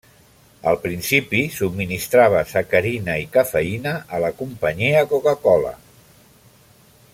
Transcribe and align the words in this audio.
Al 0.69 0.77
principi 0.85 1.41
subministrava 1.57 2.41
sacarina 2.53 3.19
i 3.25 3.29
cafeïna 3.37 3.95
a 4.17 4.23
la 4.25 4.33
companyia 4.41 5.07
Coca-Cola. 5.15 5.77